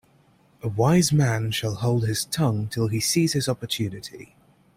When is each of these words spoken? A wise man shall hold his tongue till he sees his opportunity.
A 0.63 0.67
wise 0.67 1.13
man 1.13 1.51
shall 1.51 1.75
hold 1.75 2.07
his 2.07 2.25
tongue 2.25 2.67
till 2.69 2.87
he 2.87 2.99
sees 2.99 3.33
his 3.33 3.47
opportunity. 3.47 4.35